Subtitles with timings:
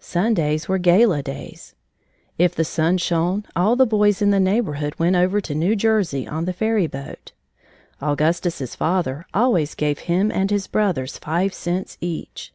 [0.00, 1.74] Sundays were gala days.
[2.38, 6.26] If the sun shone, all the boys in the neighborhood went over to New Jersey
[6.26, 7.32] on the ferry boat.
[8.00, 12.54] Augustus's father always gave him and his brothers five cents each.